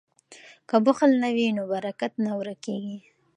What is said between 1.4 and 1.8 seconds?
نو